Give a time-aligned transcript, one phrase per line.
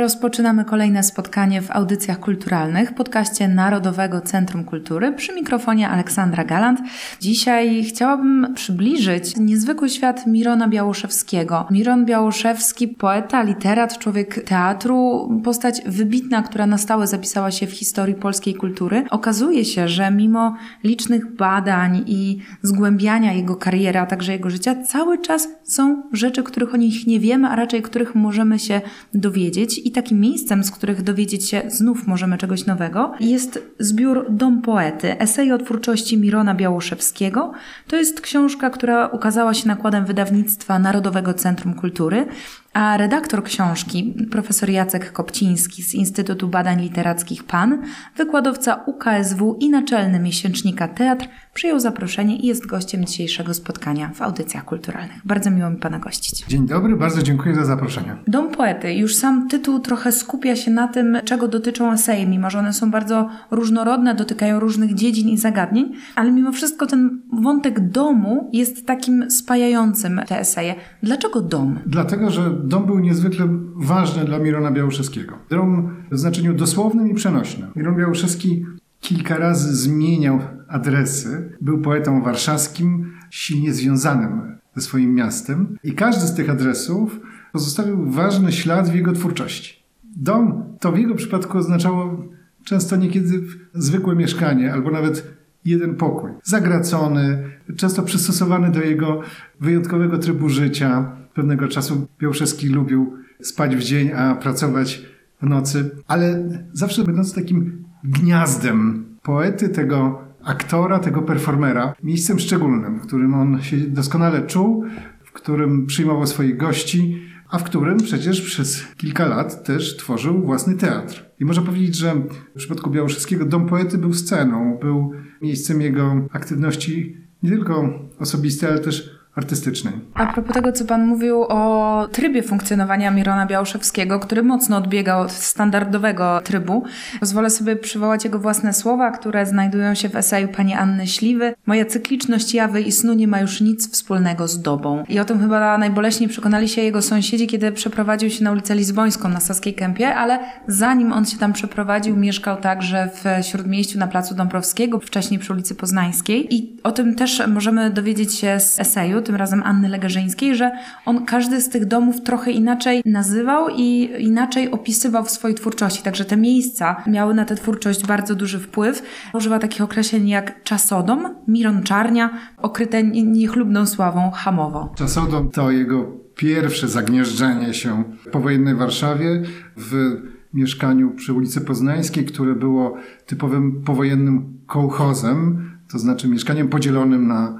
[0.00, 6.80] Rozpoczynamy kolejne spotkanie w audycjach kulturalnych, podcaście Narodowego Centrum Kultury przy mikrofonie Aleksandra Galant.
[7.20, 11.66] Dzisiaj chciałabym przybliżyć niezwykły świat Mirona Białoszewskiego.
[11.70, 18.14] Miron Białoszewski, poeta, literat, człowiek teatru, postać wybitna, która na stałe zapisała się w historii
[18.14, 19.04] polskiej kultury.
[19.10, 20.54] Okazuje się, że mimo
[20.84, 26.74] licznych badań i zgłębiania jego kariery, a także jego życia, cały czas są rzeczy, których
[26.74, 28.80] o nich nie wiemy, a raczej których możemy się
[29.14, 34.62] dowiedzieć i takim miejscem, z których dowiedzieć się znów możemy czegoś nowego, jest zbiór Dom
[34.62, 37.52] Poety, esej o twórczości Mirona Białoszewskiego.
[37.86, 42.26] To jest książka, która ukazała się nakładem wydawnictwa Narodowego Centrum Kultury.
[42.72, 47.82] A redaktor książki, profesor Jacek Kopciński z Instytutu Badań Literackich PAN,
[48.16, 54.64] wykładowca UKSW i naczelny miesięcznika Teatr, przyjął zaproszenie i jest gościem dzisiejszego spotkania w audycjach
[54.64, 55.20] kulturalnych.
[55.24, 56.44] Bardzo miło mi Pana gościć.
[56.48, 58.16] Dzień dobry, bardzo dziękuję za zaproszenie.
[58.26, 58.94] Dom Poety.
[58.94, 62.90] Już sam tytuł trochę skupia się na tym, czego dotyczą eseje, mimo że one są
[62.90, 69.30] bardzo różnorodne, dotykają różnych dziedzin i zagadnień, ale mimo wszystko ten wątek domu jest takim
[69.30, 70.74] spajającym te eseje.
[71.02, 71.78] Dlaczego dom?
[71.86, 75.38] Dlatego, że dom był niezwykle ważny dla Mirona Białoszewskiego.
[75.50, 77.70] Dom w znaczeniu dosłownym i przenośnym.
[77.76, 78.66] Miron Białoszewski
[79.00, 81.56] kilka razy zmieniał adresy.
[81.60, 87.20] Był poetą warszawskim, silnie związanym ze swoim miastem i każdy z tych adresów
[87.52, 89.82] pozostawił ważny ślad w jego twórczości.
[90.16, 92.24] Dom to w jego przypadku oznaczało
[92.64, 93.42] często niekiedy
[93.74, 96.30] zwykłe mieszkanie albo nawet jeden pokój.
[96.44, 97.44] Zagracony,
[97.76, 99.20] często przystosowany do jego
[99.60, 101.16] wyjątkowego trybu życia.
[101.40, 105.06] Pewnego czasu Białszewski lubił spać w dzień, a pracować
[105.42, 113.02] w nocy, ale zawsze będąc takim gniazdem poety, tego aktora, tego performera, miejscem szczególnym, w
[113.02, 114.84] którym on się doskonale czuł,
[115.24, 120.74] w którym przyjmował swoich gości, a w którym przecież przez kilka lat też tworzył własny
[120.74, 121.30] teatr.
[121.38, 122.14] I można powiedzieć, że
[122.54, 125.12] w przypadku Białoszewskiego Dom Poety był sceną, był
[125.42, 129.94] miejscem jego aktywności nie tylko osobistej, ale też artystycznej.
[130.14, 135.32] A propos tego, co Pan mówił o trybie funkcjonowania Mirona Białoszewskiego, który mocno odbiegał od
[135.32, 136.84] standardowego trybu,
[137.20, 141.54] pozwolę sobie przywołać jego własne słowa, które znajdują się w eseju pani Anny Śliwy.
[141.66, 145.04] Moja cykliczność jawy i snu nie ma już nic wspólnego z dobą.
[145.08, 149.28] I o tym chyba najboleśniej przekonali się jego sąsiedzi, kiedy przeprowadził się na ulicę Lizbońską
[149.28, 154.34] na Saskiej Kępie, ale zanim on się tam przeprowadził, mieszkał także w Śródmieściu na Placu
[154.34, 156.54] Dąbrowskiego, wcześniej przy ulicy Poznańskiej.
[156.54, 160.70] I o tym też możemy dowiedzieć się z eseju, tym razem Anny Legerzyńskiej, że
[161.06, 166.02] on każdy z tych domów trochę inaczej nazywał i inaczej opisywał w swojej twórczości.
[166.02, 169.02] Także te miejsca miały na tę twórczość bardzo duży wpływ.
[169.34, 174.92] Używa takich określeń jak czasodom, Miron Czarnia, okryte niechlubną sławą Hamowo.
[174.96, 179.42] Czasodom to jego pierwsze zagnieżdżenie się w powojennej Warszawie
[179.76, 180.16] w
[180.54, 182.94] mieszkaniu przy ulicy Poznańskiej, które było
[183.26, 187.58] typowym powojennym kołchozem, to znaczy mieszkaniem podzielonym na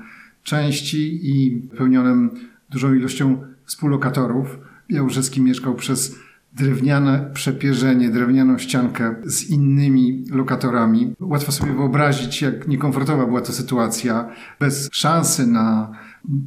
[0.50, 2.30] części i pełnionym
[2.70, 4.58] dużą ilością współlokatorów.
[4.88, 6.18] Białorzewski mieszkał przez
[6.52, 11.14] drewniane przepierzenie, drewnianą ściankę z innymi lokatorami.
[11.20, 15.92] Łatwo sobie wyobrazić, jak niekomfortowa była to sytuacja, bez szansy na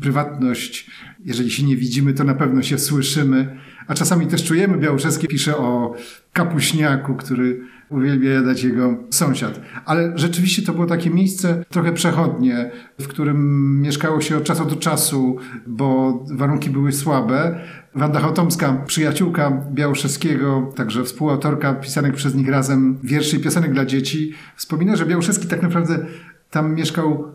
[0.02, 0.92] prywatność.
[1.26, 4.78] Jeżeli się nie widzimy, to na pewno się słyszymy, a czasami też czujemy.
[4.78, 5.96] Białoszewski pisze o
[6.34, 7.62] kapuśniaku, który
[7.94, 9.62] uwielbia jadać jego sąsiad.
[9.86, 14.76] Ale rzeczywiście to było takie miejsce trochę przechodnie, w którym mieszkało się od czasu do
[14.76, 15.38] czasu,
[15.68, 17.60] bo warunki były słabe.
[17.96, 24.34] Wanda Chotomska, przyjaciółka Białoszewskiego, także współautorka pisanek przez nich razem wierszy i piosenek dla dzieci,
[24.56, 26.06] wspomina, że Białoszewski tak naprawdę
[26.50, 27.32] tam mieszkał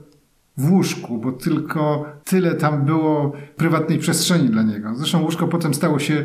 [0.57, 4.95] w łóżku, bo tylko tyle tam było prywatnej przestrzeni dla niego.
[4.95, 6.25] Zresztą łóżko potem stało się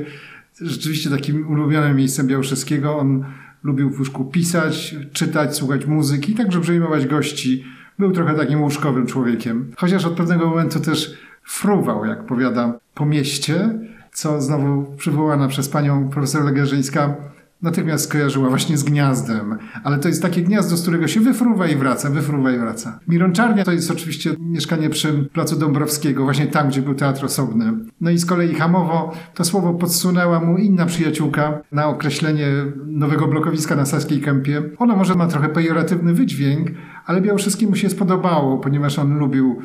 [0.61, 2.97] rzeczywiście takim ulubionym miejscem Białoszewskiego.
[2.97, 3.25] On
[3.63, 7.63] lubił w łóżku pisać, czytać, słuchać muzyki, także przejmować gości.
[7.99, 9.71] Był trochę takim łóżkowym człowiekiem.
[9.77, 13.79] Chociaż od pewnego momentu też fruwał, jak powiada, po mieście,
[14.13, 17.15] co znowu przywołana przez panią profesor Legerzyńska
[17.63, 19.57] natychmiast skojarzyła właśnie z gniazdem.
[19.83, 22.99] Ale to jest takie gniazdo, z którego się wyfruwa i wraca, wyfruwa i wraca.
[23.07, 27.73] Mironczarnia to jest oczywiście mieszkanie przy Placu Dąbrowskiego, właśnie tam, gdzie był teatr osobny.
[28.01, 32.47] No i z kolei Hamowo to słowo podsunęła mu inna przyjaciółka na określenie
[32.87, 34.61] nowego blokowiska na Saskiej Kępie.
[34.77, 36.67] Ono może ma trochę pejoratywny wydźwięk,
[37.05, 39.61] ale Białoszyskiemu się spodobało, ponieważ on lubił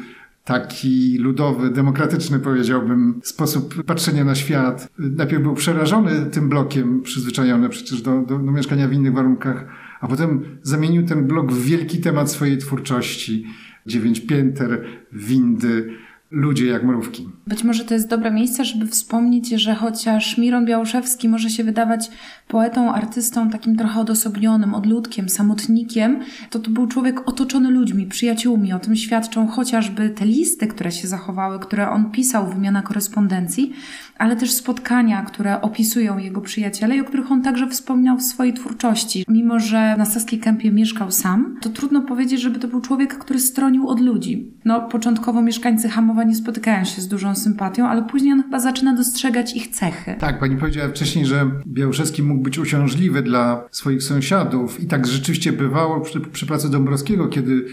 [0.48, 4.88] taki ludowy, demokratyczny, powiedziałbym, sposób patrzenia na świat.
[4.98, 9.66] Najpierw był przerażony tym blokiem, przyzwyczajony przecież do, do, do mieszkania w innych warunkach,
[10.00, 13.46] a potem zamienił ten blok w wielki temat swojej twórczości.
[13.86, 15.90] Dziewięć pięter, windy,
[16.30, 17.28] ludzie jak mrówki.
[17.46, 22.10] Być może to jest dobre miejsce, żeby wspomnieć, że chociaż Miron Białoszewski może się wydawać
[22.48, 26.20] poetą, artystą takim trochę odosobnionym, odludkiem, samotnikiem,
[26.50, 28.72] to to był człowiek otoczony ludźmi, przyjaciółmi.
[28.72, 33.72] O tym świadczą chociażby te listy, które się zachowały, które on pisał, wymiana korespondencji,
[34.18, 38.54] ale też spotkania, które opisują jego przyjaciele i o których on także wspomniał w swojej
[38.54, 39.24] twórczości.
[39.28, 43.40] Mimo, że na Saskiej Kępie mieszkał sam, to trudno powiedzieć, żeby to był człowiek, który
[43.40, 44.52] stronił od ludzi.
[44.64, 48.94] No, początkowo mieszkańcy Hamowa nie spotykają się z dużą sympatią, ale później on chyba zaczyna
[48.94, 50.14] dostrzegać ich cechy.
[50.18, 55.52] Tak, pani powiedziała wcześniej, że Białoszewski mógł być uciążliwy dla swoich sąsiadów i tak rzeczywiście
[55.52, 57.66] bywało przy, przy pracy Dąbrowskiego, kiedy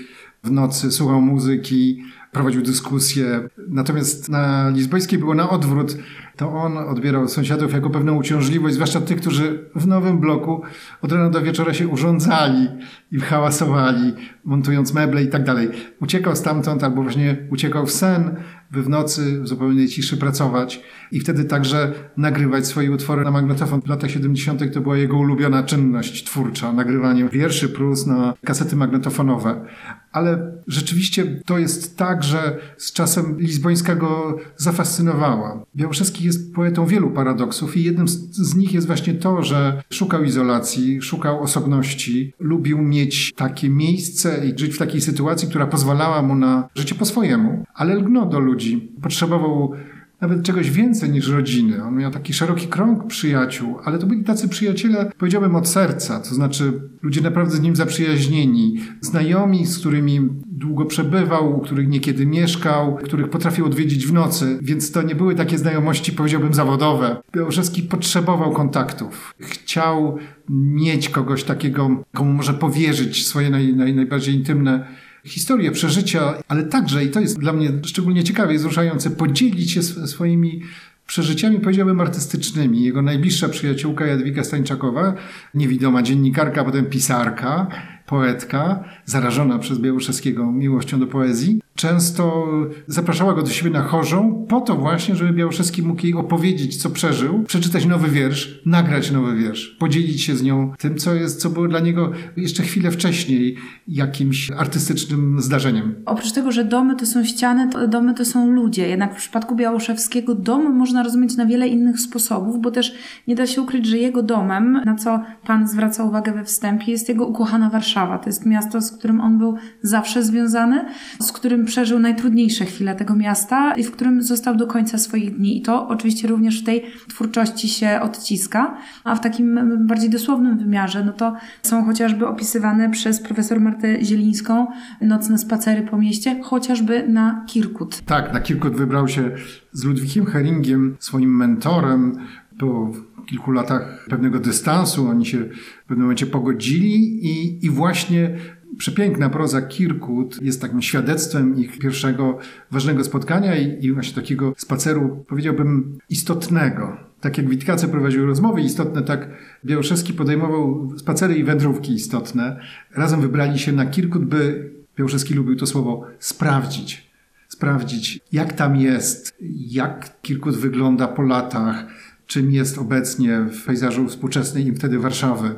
[0.44, 2.04] w nocy słuchał muzyki,
[2.36, 3.50] prowadził dyskusje.
[3.68, 5.98] Natomiast na Lizbońskiej było na odwrót.
[6.38, 10.62] To on odbierał sąsiadów jako pewną uciążliwość, zwłaszcza tych, którzy w nowym bloku
[11.02, 12.68] od rana do wieczora się urządzali
[13.12, 14.14] i hałasowali,
[14.46, 15.70] montując meble i tak dalej.
[16.02, 18.36] Uciekał stamtąd albo właśnie uciekał w sen,
[18.72, 20.82] by w nocy w zupełnej ciszy pracować
[21.12, 23.82] i wtedy także nagrywać swoje utwory na magnetofon.
[23.82, 24.74] W latach 70.
[24.74, 29.66] to była jego ulubiona czynność twórcza, nagrywanie wierszy plus na kasety magnetofonowe.
[30.12, 35.66] Ale rzeczywiście to jest tak, że z czasem Lizbońskiego zafascynowała.
[35.76, 41.02] Białoszewski jest poetą wielu paradoksów i jednym z nich jest właśnie to, że szukał izolacji,
[41.02, 46.70] szukał osobności, lubił mieć takie miejsce i żyć w takiej sytuacji, która pozwalała mu na
[46.76, 48.92] życie po swojemu, ale lgnął do ludzi.
[49.02, 49.72] Potrzebował
[50.22, 51.84] nawet czegoś więcej niż rodziny.
[51.84, 56.36] On miał taki szeroki krąg przyjaciół, ale to byli tacy przyjaciele, powiedziałbym, od serca, to
[56.36, 62.96] znaczy ludzie naprawdę z nim zaprzyjaźnieni, znajomi, z którymi długo przebywał, u których niekiedy mieszkał,
[62.96, 67.18] których potrafił odwiedzić w nocy, więc to nie były takie znajomości, powiedziałbym, zawodowe.
[67.36, 69.34] Białoszewski potrzebował kontaktów.
[69.40, 70.18] Chciał
[70.50, 74.88] mieć kogoś takiego, komu może powierzyć swoje naj, naj, najbardziej intymne
[75.26, 79.84] historie, przeżycia, ale także, i to jest dla mnie szczególnie ciekawe i wzruszające, podzielić się
[79.84, 80.62] swoimi
[81.08, 82.84] przeżyciami, powiedziałbym, artystycznymi.
[82.84, 85.16] Jego najbliższa przyjaciółka Jadwiga Stańczakowa,
[85.54, 87.68] niewidoma dziennikarka, potem pisarka,
[88.06, 92.48] poetka, zarażona przez Białoszewskiego miłością do poezji, często
[92.88, 96.90] zapraszała go do siebie na chorzą po to właśnie, żeby Białoszewski mógł jej opowiedzieć, co
[96.90, 101.50] przeżył, przeczytać nowy wiersz, nagrać nowy wiersz, podzielić się z nią tym, co jest, co
[101.50, 103.56] było dla niego jeszcze chwilę wcześniej
[103.88, 105.96] jakimś artystycznym zdarzeniem.
[106.06, 108.88] Oprócz tego, że domy to są ściany, to domy to są ludzie.
[108.88, 112.96] Jednak w przypadku Białoszewskiego dom można rozumieć na wiele innych sposobów, bo też
[113.28, 117.10] nie da się ukryć, że jego domem, na co pan zwraca uwagę we wstępie, jest
[117.10, 117.95] jego ukochana Warszawa.
[117.96, 120.86] To jest miasto, z którym on był zawsze związany,
[121.20, 125.58] z którym przeżył najtrudniejsze chwile tego miasta i w którym został do końca swoich dni.
[125.58, 131.04] I to oczywiście również w tej twórczości się odciska, a w takim bardziej dosłownym wymiarze,
[131.06, 134.68] no to są chociażby opisywane przez profesor Martę Zielińską
[135.02, 138.02] nocne spacery po mieście, chociażby na Kirkut.
[138.02, 139.32] Tak, na Kirkut wybrał się
[139.72, 142.18] z Ludwikiem Heringiem, swoim mentorem,
[142.60, 142.92] po
[143.26, 145.08] kilku latach pewnego dystansu.
[145.08, 145.38] Oni się
[145.84, 148.38] w pewnym momencie pogodzili i, i właśnie
[148.78, 152.38] przepiękna proza Kirkut jest takim świadectwem ich pierwszego
[152.72, 156.98] ważnego spotkania i, i właśnie takiego spaceru, powiedziałbym, istotnego.
[157.22, 159.30] Tak jak Witkace prowadził rozmowy istotne, tak
[159.66, 162.60] Białoszewski podejmował spacery i wędrówki istotne.
[162.96, 167.06] Razem wybrali się na Kirkut, by Białoszewski lubił to słowo sprawdzić.
[167.48, 169.38] Sprawdzić, jak tam jest,
[169.72, 171.88] jak Kirkut wygląda po latach,
[172.28, 175.50] czym jest obecnie w pejzażu współczesnej im wtedy Warszawy.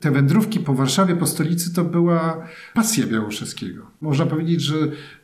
[0.00, 3.86] Te wędrówki po Warszawie, po stolicy, to była pasja Białoszewskiego.
[4.00, 4.74] Można powiedzieć, że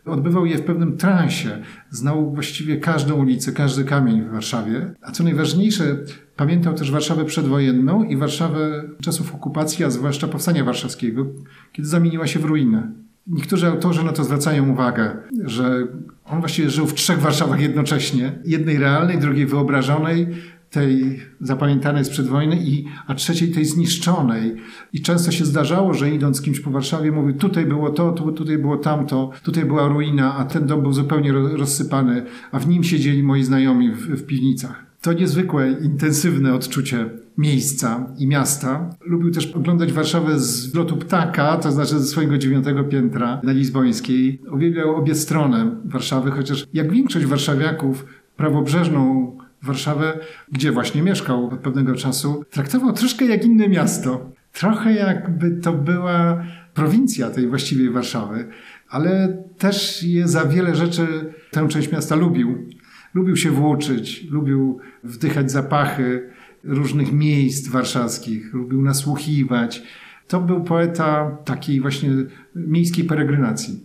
[0.04, 1.62] odbywał je w pewnym transie.
[1.90, 4.94] Znał właściwie każdą ulicę, każdy kamień w Warszawie.
[5.02, 5.96] A co najważniejsze,
[6.36, 11.26] pamiętał też Warszawę przedwojenną i Warszawę czasów okupacji, a zwłaszcza powstania warszawskiego,
[11.72, 12.92] kiedy zamieniła się w ruinę.
[13.26, 15.86] Niektórzy autorzy na to zwracają uwagę, że
[16.24, 18.38] on właściwie żył w trzech Warszawach jednocześnie.
[18.44, 20.28] Jednej realnej, drugiej wyobrażonej,
[20.70, 24.56] tej zapamiętanej sprzed wojny, i, a trzeciej tej zniszczonej.
[24.92, 28.58] I często się zdarzało, że idąc kimś po Warszawie, mówił, tutaj było to, tu, tutaj
[28.58, 32.22] było tamto, tutaj była ruina, a ten dom był zupełnie rozsypany,
[32.52, 34.90] a w nim siedzieli moi znajomi w, w piwnicach.
[35.02, 38.90] To niezwykłe, intensywne odczucie miejsca i miasta.
[39.04, 44.40] Lubił też oglądać Warszawę z lotu ptaka, to znaczy ze swojego dziewiątego piętra na Lizbońskiej.
[44.52, 50.18] Uwielbiał obie strony Warszawy, chociaż jak większość warszawiaków prawobrzeżną Warszawę,
[50.52, 54.30] gdzie właśnie mieszkał od pewnego czasu, traktował troszkę jak inne miasto.
[54.52, 58.48] Trochę jakby to była prowincja tej właściwej Warszawy,
[58.88, 62.68] ale też je za wiele rzeczy tę część miasta lubił.
[63.14, 66.30] Lubił się włóczyć, lubił wdychać zapachy
[66.64, 69.82] różnych miejsc warszawskich, lubił nasłuchiwać.
[70.28, 72.10] To był poeta takiej właśnie
[72.54, 73.80] miejskiej peregrinacji.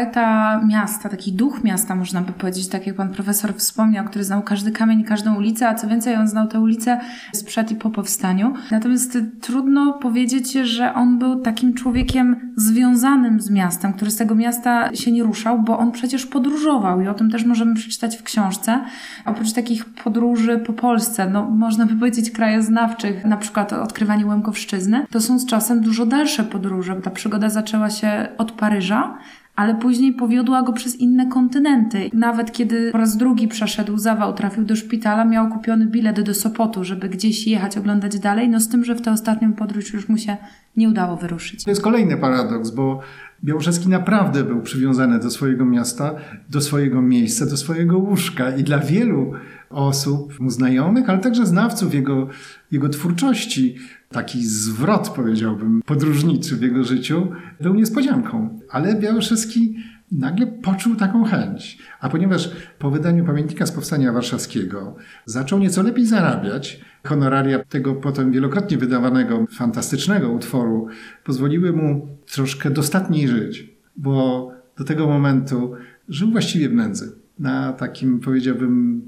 [0.00, 4.42] Poeta miasta, taki duch miasta, można by powiedzieć, tak jak pan profesor wspomniał, który znał
[4.42, 7.00] każdy kamień, każdą ulicę, a co więcej, on znał tę ulicę
[7.32, 8.54] sprzed i po powstaniu.
[8.70, 14.94] Natomiast trudno powiedzieć, że on był takim człowiekiem związanym z miastem, który z tego miasta
[14.94, 18.80] się nie ruszał, bo on przecież podróżował i o tym też możemy przeczytać w książce.
[19.26, 25.20] Oprócz takich podróży po Polsce, no można by powiedzieć krajoznawczych, na przykład odkrywanie Łemkowszczyzny, to
[25.20, 26.96] są z czasem dużo dalsze podróże.
[26.96, 29.18] Ta przygoda zaczęła się od Paryża,
[29.60, 32.10] ale później powiodła go przez inne kontynenty.
[32.12, 36.84] Nawet kiedy po raz drugi przeszedł zawał, trafił do szpitala, miał kupiony bilet do Sopotu,
[36.84, 40.18] żeby gdzieś jechać, oglądać dalej, no z tym, że w tę ostatnią podróż już mu
[40.18, 40.36] się
[40.76, 41.64] nie udało wyruszyć.
[41.64, 43.00] To jest kolejny paradoks, bo
[43.44, 46.14] Białoszewski naprawdę był przywiązany do swojego miasta,
[46.50, 49.32] do swojego miejsca, do swojego łóżka i dla wielu
[49.70, 52.28] osób, mu znajomych, ale także znawców jego,
[52.70, 53.76] jego twórczości,
[54.12, 58.60] taki zwrot, powiedziałbym, podróżniczy w jego życiu, był niespodzianką.
[58.70, 59.76] Ale Białoszewski
[60.12, 61.78] nagle poczuł taką chęć.
[62.00, 68.32] A ponieważ po wydaniu pamiętnika z Powstania Warszawskiego zaczął nieco lepiej zarabiać, honoraria tego potem
[68.32, 70.86] wielokrotnie wydawanego, fantastycznego utworu
[71.24, 75.72] pozwoliły mu troszkę dostatniej żyć, bo do tego momentu
[76.08, 79.02] żył właściwie w nędzy, na takim, powiedziałbym,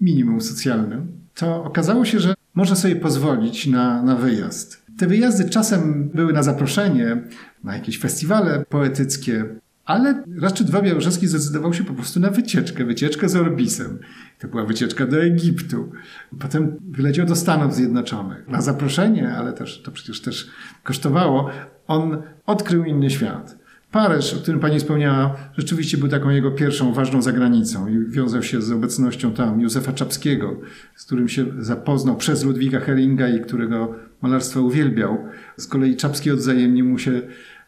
[0.00, 1.12] minimum socjalnym.
[1.34, 4.82] To okazało się, że może sobie pozwolić na, na wyjazd.
[4.98, 7.22] Te wyjazdy czasem były na zaproszenie,
[7.64, 9.44] na jakieś festiwale poetyckie,
[9.84, 13.98] ale raczej dwa Białoszewski zdecydował się po prostu na wycieczkę, wycieczkę z Orbisem.
[14.38, 15.92] To była wycieczka do Egiptu.
[16.38, 18.48] Potem wyleciał do Stanów Zjednoczonych.
[18.48, 20.50] Na zaproszenie, ale też to przecież też
[20.82, 21.50] kosztowało,
[21.86, 23.58] on odkrył inny świat.
[23.92, 28.62] Paryż, o którym pani wspomniała, rzeczywiście był taką jego pierwszą ważną zagranicą i wiązał się
[28.62, 30.60] z obecnością tam Józefa Czapskiego,
[30.96, 35.18] z którym się zapoznał przez Ludwiga Heringa i którego malarstwo uwielbiał.
[35.56, 37.22] Z kolei Czapski odwzajemnił mu się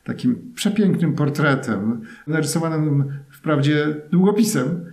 [0.05, 4.85] takim przepięknym portretem, narysowanym wprawdzie długopisem,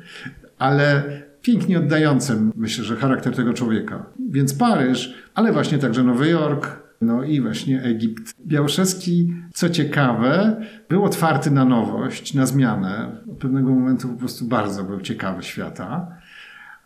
[0.57, 1.03] ale
[1.41, 4.05] pięknie oddającym, myślę, że charakter tego człowieka.
[4.29, 8.35] Więc Paryż, ale właśnie także Nowy Jork, no i właśnie Egipt.
[8.47, 13.21] Białoszewski, co ciekawe, był otwarty na nowość, na zmianę.
[13.31, 16.17] Od pewnego momentu po prostu bardzo był ciekawy świata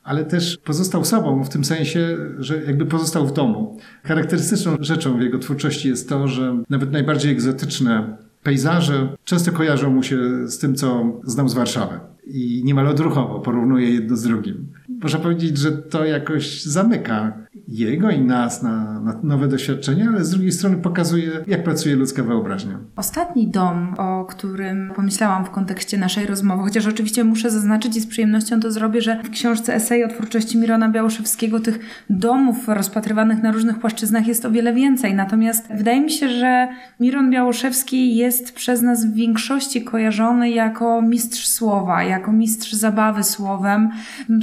[0.03, 3.77] ale też pozostał sobą w tym sensie, że jakby pozostał w domu.
[4.03, 10.03] Charakterystyczną rzeczą w jego twórczości jest to, że nawet najbardziej egzotyczne pejzaże często kojarzą mu
[10.03, 11.99] się z tym, co znał z Warszawy.
[12.27, 14.67] I niemal odruchowo porównuje jedno z drugim.
[15.03, 17.33] Można powiedzieć, że to jakoś zamyka
[17.67, 22.23] jego i nas na, na, nowe doświadczenia, ale z drugiej strony pokazuje, jak pracuje ludzka
[22.23, 22.79] wyobraźnia.
[22.95, 28.07] Ostatni dom, o którym pomyślałam w kontekście naszej rozmowy, chociaż oczywiście muszę zaznaczyć i z
[28.07, 31.79] przyjemnością to zrobię, że w książce esej o twórczości Mirona Białoszewskiego tych
[32.09, 35.15] domów rozpatrywanych na różnych płaszczyznach jest o wiele więcej.
[35.15, 36.67] Natomiast wydaje mi się, że
[36.99, 43.91] Miron Białoszewski jest przez nas w większości kojarzony jako mistrz słowa, jako mistrz zabawy słowem.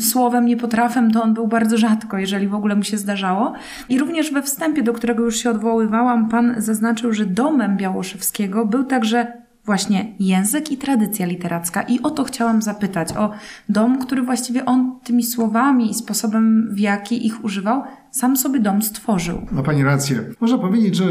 [0.01, 3.53] Słowem nie potrafem to on był bardzo rzadko, jeżeli w ogóle mu się zdarzało.
[3.89, 8.85] I również we wstępie, do którego już się odwoływałam, pan zaznaczył, że domem Białoszewskiego był
[8.85, 9.33] także
[9.65, 11.83] właśnie język i tradycja literacka.
[11.83, 13.31] I o to chciałam zapytać, o
[13.69, 18.83] dom, który właściwie on tymi słowami i sposobem, w jaki ich używał, sam sobie dom
[18.83, 19.47] stworzył.
[19.51, 20.25] Ma pani rację.
[20.41, 21.05] Można powiedzieć, że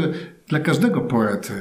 [0.48, 1.52] dla każdego poety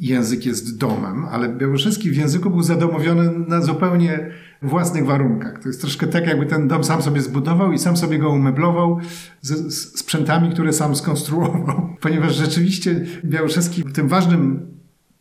[0.00, 4.30] język jest domem, ale Białoszewski w języku był zadomowiony na zupełnie
[4.62, 5.62] własnych warunkach.
[5.62, 8.98] To jest troszkę tak, jakby ten dom sam sobie zbudował i sam sobie go umeblował
[9.40, 11.88] z, z sprzętami, które sam skonstruował.
[12.00, 14.66] Ponieważ rzeczywiście Białoszewski tym ważnym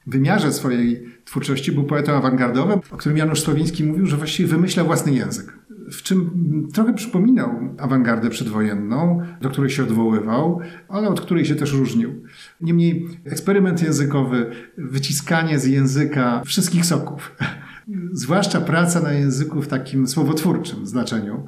[0.09, 5.13] wymiarze swojej twórczości był poetą awangardowym, o którym Janusz Słowiński mówił, że właściwie wymyśla własny
[5.13, 5.53] język.
[5.91, 6.29] W czym
[6.73, 12.23] trochę przypominał awangardę przedwojenną, do której się odwoływał, ale od której się też różnił.
[12.61, 17.35] Niemniej eksperyment językowy, wyciskanie z języka wszystkich soków,
[18.13, 21.47] zwłaszcza praca na języku w takim słowotwórczym znaczeniu,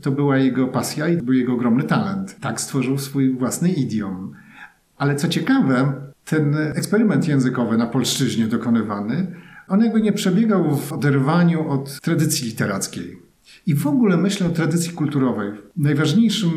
[0.00, 2.40] to była jego pasja i był jego ogromny talent.
[2.40, 4.34] Tak stworzył swój własny idiom.
[4.96, 5.92] Ale co ciekawe,
[6.24, 9.26] ten eksperyment językowy na polszczyźnie dokonywany,
[9.68, 13.18] on jakby nie przebiegał w oderwaniu od tradycji literackiej.
[13.66, 15.50] I w ogóle myślę o tradycji kulturowej.
[15.76, 16.52] Najważniejszym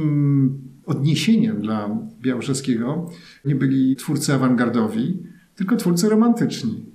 [0.86, 1.90] odniesieniem dla
[2.22, 3.12] Białoszewskiego
[3.46, 5.24] nie byli twórcy awangardowi,
[5.56, 6.86] tylko twórcy romantyczni.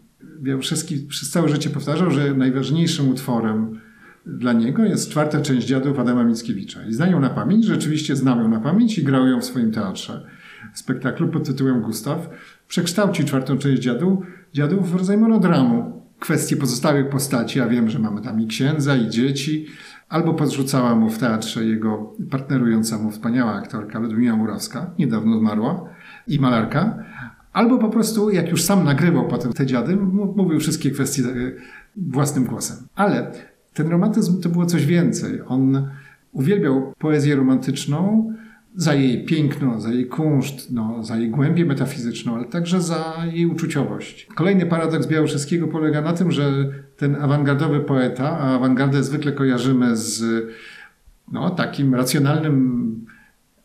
[0.40, 3.80] Białoszewski przez całe życie powtarzał, że najważniejszym utworem
[4.26, 6.86] dla niego jest czwarta część dziadów Adama Mickiewicza.
[6.86, 10.26] I znają na pamięć, rzeczywiście znał ją na pamięć i grał ją w swoim teatrze.
[10.74, 12.30] Spektaklu pod tytułem Gustaw
[12.70, 14.18] przekształcił czwartą część dziadów,
[14.52, 16.00] dziadów w rodzaj monodramu.
[16.18, 19.66] Kwestie pozostałych postaci, a wiem, że mamy tam i księdza, i dzieci,
[20.08, 25.84] albo podrzucała mu w teatrze jego partnerująca mu wspaniała aktorka Ludmila Murawska, niedawno zmarła,
[26.26, 27.04] i malarka,
[27.52, 29.96] Albo po prostu, jak już sam nagrywał potem te dziady,
[30.36, 31.28] mówił wszystkie kwestie e,
[31.96, 32.76] własnym głosem.
[32.94, 33.32] Ale
[33.74, 35.40] ten romantyzm to było coś więcej.
[35.46, 35.88] On
[36.32, 38.32] uwielbiał poezję romantyczną
[38.74, 43.46] za jej piękno, za jej kunszt, no, za jej głębię metafizyczną, ale także za jej
[43.46, 44.26] uczuciowość.
[44.34, 50.46] Kolejny paradoks Białoszewskiego polega na tym, że ten awangardowy poeta, a awangardę zwykle kojarzymy z
[51.32, 53.06] no, takim racjonalnym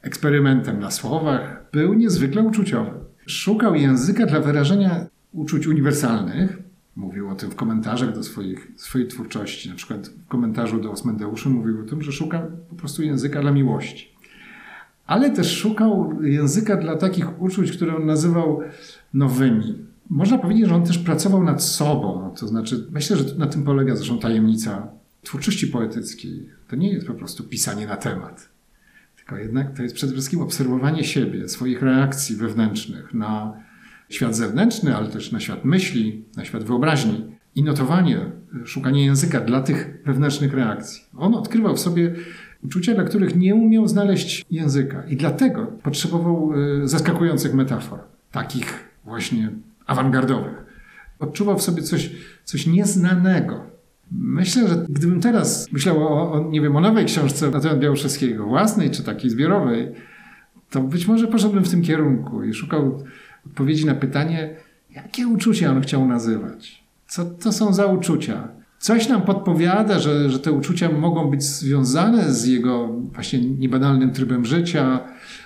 [0.01, 2.91] eksperymentem na słowach, był niezwykle uczuciowy.
[3.25, 6.57] Szukał języka dla wyrażenia uczuć uniwersalnych.
[6.95, 9.69] Mówił o tym w komentarzach do swoich, swojej twórczości.
[9.69, 13.51] Na przykład w komentarzu do Osmendeuszy mówił o tym, że szuka po prostu języka dla
[13.51, 14.14] miłości.
[15.05, 18.61] Ale też szukał języka dla takich uczuć, które on nazywał
[19.13, 19.85] nowymi.
[20.09, 22.33] Można powiedzieć, że on też pracował nad sobą.
[22.39, 24.87] To znaczy, myślę, że na tym polega zresztą tajemnica
[25.23, 26.49] twórczości poetyckiej.
[26.67, 28.55] To nie jest po prostu pisanie na temat
[29.25, 33.53] tylko jednak to jest przede wszystkim obserwowanie siebie, swoich reakcji wewnętrznych na
[34.09, 37.23] świat zewnętrzny, ale też na świat myśli, na świat wyobraźni
[37.55, 38.19] i notowanie,
[38.65, 41.03] szukanie języka dla tych wewnętrznych reakcji.
[41.17, 42.15] On odkrywał w sobie
[42.63, 47.99] uczucia, dla których nie umiał znaleźć języka i dlatego potrzebował y, zaskakujących metafor,
[48.31, 49.51] takich właśnie
[49.85, 50.65] awangardowych.
[51.19, 52.11] Odczuwał w sobie coś,
[52.43, 53.75] coś nieznanego,
[54.11, 58.45] Myślę, że gdybym teraz myślał o, o, nie wiem, o nowej książce na temat Białoszewskiego,
[58.45, 59.91] własnej czy takiej zbiorowej,
[60.69, 63.03] to być może poszedłbym w tym kierunku i szukał
[63.45, 64.55] odpowiedzi na pytanie,
[64.95, 66.83] jakie uczucia on chciał nazywać.
[67.07, 68.47] Co to są za uczucia?
[68.85, 74.45] Coś nam podpowiada, że, że te uczucia mogą być związane z jego właśnie niebanalnym trybem
[74.45, 74.99] życia,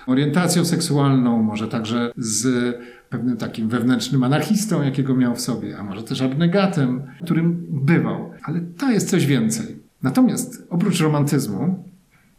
[0.06, 2.76] orientacją seksualną, może także z
[3.08, 8.30] pewnym takim wewnętrznym anarchistą, jakiego miał w sobie, a może też abnegatem, którym bywał.
[8.42, 9.76] Ale to jest coś więcej.
[10.02, 11.84] Natomiast oprócz romantyzmu,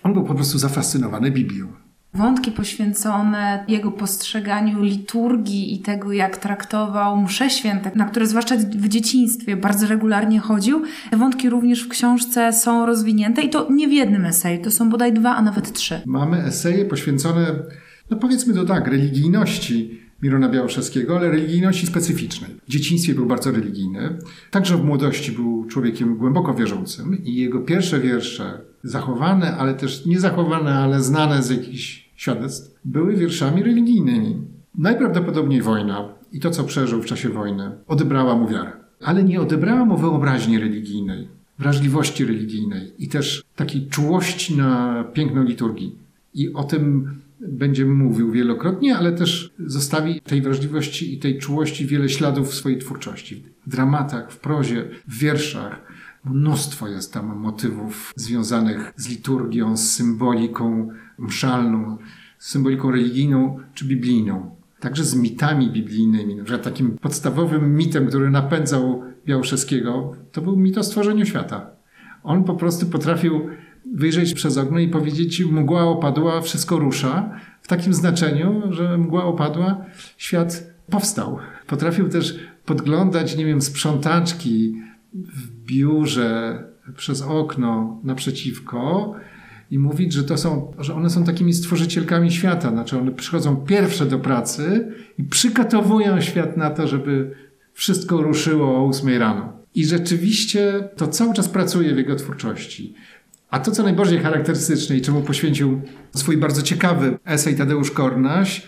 [0.03, 1.67] on był po prostu zafascynowany Biblią.
[2.13, 8.87] Wątki poświęcone jego postrzeganiu liturgii i tego, jak traktował msze święte, na które zwłaszcza w
[8.87, 13.91] dzieciństwie bardzo regularnie chodził, te wątki również w książce są rozwinięte i to nie w
[13.91, 16.01] jednym eseju, to są bodaj dwa, a nawet trzy.
[16.05, 17.45] Mamy eseje poświęcone,
[18.09, 22.51] no powiedzmy to tak, religijności Mirona Białoszewskiego, ale religijności specyficznej.
[22.67, 24.17] W dzieciństwie był bardzo religijny,
[24.51, 30.73] także w młodości był człowiekiem głęboko wierzącym i jego pierwsze wiersze, zachowane, ale też niezachowane,
[30.73, 34.37] ale znane z jakichś świadectw, były wierszami religijnymi.
[34.77, 38.71] Najprawdopodobniej wojna i to, co przeżył w czasie wojny, odebrała mu wiarę.
[39.03, 41.27] Ale nie odebrała mu wyobraźni religijnej,
[41.59, 45.95] wrażliwości religijnej i też takiej czułości na piękną liturgii.
[46.33, 47.15] I o tym
[47.47, 52.77] będzie mówił wielokrotnie, ale też zostawi tej wrażliwości i tej czułości wiele śladów w swojej
[52.77, 53.43] twórczości.
[53.67, 55.91] W dramatach, w prozie, w wierszach.
[56.25, 61.97] Mnóstwo jest tam motywów związanych z liturgią, z symboliką mszalną,
[62.39, 64.55] z symboliką religijną czy biblijną.
[64.79, 66.35] Także z mitami biblijnymi.
[66.35, 71.69] Na przykład takim podstawowym mitem, który napędzał Białoszewskiego, to był mit o stworzeniu świata.
[72.23, 73.47] On po prostu potrafił
[73.93, 77.39] wyjrzeć przez okno i powiedzieć mgła opadła, wszystko rusza.
[77.61, 79.85] W takim znaczeniu, że mgła opadła,
[80.17, 81.37] świat powstał.
[81.67, 84.75] Potrafił też podglądać, nie wiem, sprzątaczki
[85.13, 86.63] w biurze
[86.95, 89.13] przez okno naprzeciwko
[89.71, 92.69] i mówić, że to są, że one są takimi stworzycielkami świata.
[92.69, 97.35] Znaczy one przychodzą pierwsze do pracy i przygotowują świat na to, żeby
[97.73, 99.53] wszystko ruszyło o 8 rano.
[99.75, 102.93] I rzeczywiście to cały czas pracuje w jego twórczości.
[103.51, 105.81] A to, co najbardziej charakterystyczne i czemu poświęcił
[106.15, 108.67] swój bardzo ciekawy esej Tadeusz Kornaś,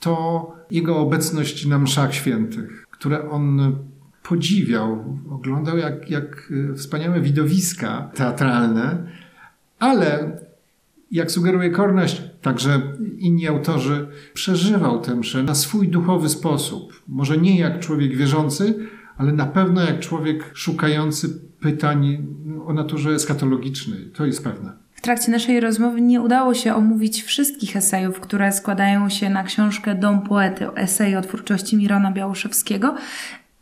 [0.00, 3.76] to jego obecność na mszach świętych, które on
[4.22, 9.06] podziwiał, oglądał jak, jak y, wspaniałe widowiska teatralne,
[9.78, 10.38] ale
[11.10, 12.82] jak sugeruje Kornaś, także
[13.18, 17.02] inni autorzy, przeżywał tę mszę na swój duchowy sposób.
[17.08, 22.26] Może nie jak człowiek wierzący, ale na pewno jak człowiek szukający pytań
[22.66, 24.10] o naturze eskatologicznej.
[24.14, 24.72] To jest pewne.
[24.94, 29.94] W trakcie naszej rozmowy nie udało się omówić wszystkich esejów, które składają się na książkę
[29.94, 32.94] Dom Poety, esej o twórczości Mirona Białoszewskiego,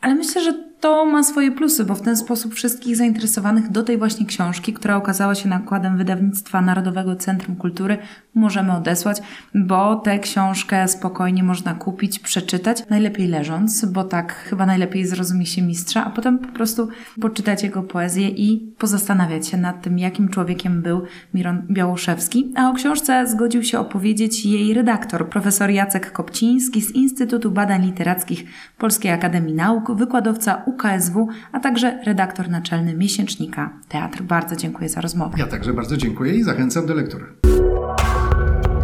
[0.01, 3.99] ale myślę, że to ma swoje plusy, bo w ten sposób wszystkich zainteresowanych do tej
[3.99, 7.99] właśnie książki, która okazała się nakładem wydawnictwa Narodowego Centrum Kultury,
[8.35, 9.23] możemy odesłać,
[9.55, 15.63] bo tę książkę spokojnie można kupić, przeczytać, najlepiej leżąc, bo tak chyba najlepiej zrozumie się
[15.63, 16.89] mistrza, a potem po prostu
[17.21, 21.03] poczytać jego poezję i pozastanawiać się nad tym, jakim człowiekiem był
[21.35, 22.53] Miron Białoszewski.
[22.57, 28.45] A o książce zgodził się opowiedzieć jej redaktor, profesor Jacek Kopciński z Instytutu Badań Literackich
[28.79, 34.23] Polskiej Akademii Nauk, wykładowca UKSW, a także redaktor naczelny miesięcznika Teatr.
[34.23, 35.39] Bardzo dziękuję za rozmowę.
[35.39, 37.25] Ja także bardzo dziękuję i zachęcam do lektury.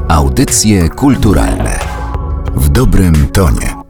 [0.09, 1.79] Audycje kulturalne
[2.55, 3.84] w dobrym tonie.